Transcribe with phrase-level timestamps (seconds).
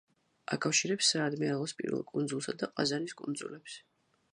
[0.55, 3.83] აკავშირებს საადმირალოს პირველ კუნძულსა და ყაზანის კუნძულებს.